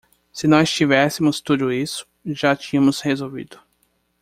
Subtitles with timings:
[0.33, 3.59] Se nós tivéssemos tudo isso, já tínhamos resolvido